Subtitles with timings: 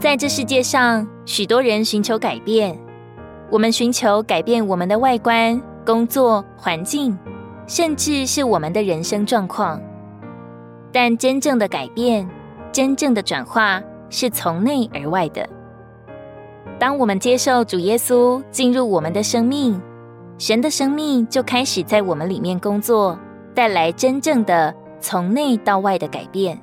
[0.00, 2.78] 在这世界上，许多人寻求改变。
[3.50, 7.18] 我们寻求改变我们的外观、工作环境，
[7.66, 9.80] 甚至是我们的人生状况。
[10.92, 12.28] 但真正的改变、
[12.70, 15.48] 真正的转化，是从内而外的。
[16.78, 19.80] 当我们接受主耶稣进入我们的生命，
[20.38, 23.18] 神的生命就开始在我们里面工作，
[23.52, 26.56] 带来真正的从内到外的改变。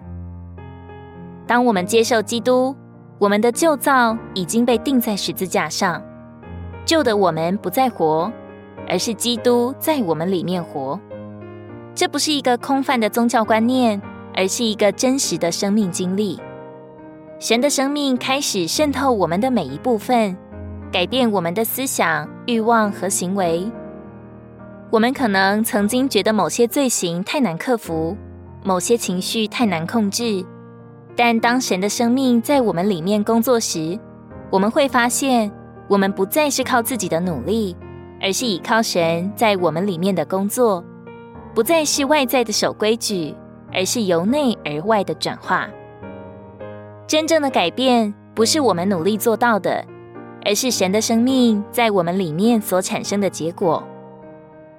[1.45, 2.73] 当我们接受基督，
[3.17, 6.03] 我们的旧造已经被钉在十字架上，
[6.83, 8.29] 旧的我们不再活，
[8.89, 10.99] 而是基督在我们里面活。
[11.93, 14.01] 这不是一个空泛的宗教观念，
[14.35, 16.37] 而是一个真实的生命经历。
[17.39, 20.35] 神的生命开始渗透我们的每一部分，
[20.91, 23.71] 改变我们的思想、欲望和行为。
[24.91, 28.17] 我们可能曾经觉得某些罪行太难克服，
[28.61, 30.45] 某些情绪太难控制。
[31.15, 33.97] 但当神的生命在我们里面工作时，
[34.49, 35.49] 我们会发现，
[35.87, 37.75] 我们不再是靠自己的努力，
[38.21, 40.83] 而是倚靠神在我们里面的工作；
[41.53, 43.33] 不再是外在的守规矩，
[43.73, 45.69] 而是由内而外的转化。
[47.07, 49.85] 真正的改变不是我们努力做到的，
[50.43, 53.81] 而是神的生命在我们里面所产生的结果。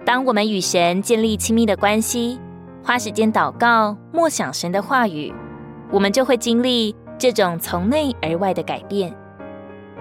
[0.04, 2.38] 当我们与神建立亲密的关系，
[2.84, 5.32] 花时间祷告、默想神的话语。
[5.90, 9.14] 我们就会经历这种从内而外的改变。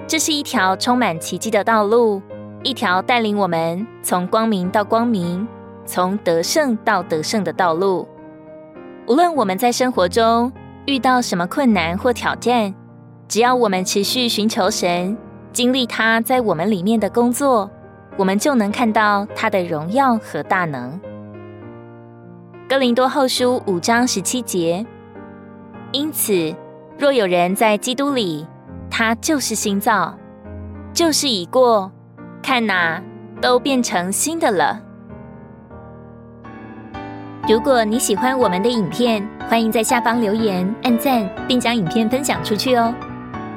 [0.08, 2.22] 这是一条充满奇迹的道路，
[2.64, 5.48] 一条带领我们从光明到光明、
[5.86, 8.08] 从得胜到得胜的道路。
[9.08, 10.52] 无论我们在生活中
[10.86, 12.74] 遇到什么困难或挑战，
[13.28, 15.18] 只要我们持续寻求神，
[15.52, 17.70] 经历他在我们里面的工作，
[18.18, 21.00] 我们就能看到他的荣耀和大能。
[22.68, 24.86] 哥林多后书五章十七节。
[25.96, 26.54] 因此，
[27.00, 28.46] 若有人在基督里，
[28.92, 30.14] 他就是新造，
[30.92, 31.90] 旧事已过，
[32.44, 33.02] 看哪，
[33.42, 34.78] 都变成新的了。
[37.48, 42.94] 如果你喜欢我们的影片，欢迎在下方留言、按赞，并将影片分享出去哦。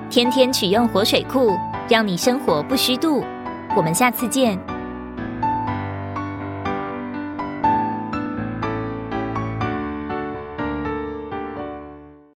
[0.08, 1.58] 天天取用活水库，
[1.88, 3.24] 让你生活不虚度。
[3.74, 4.56] 我们下次见。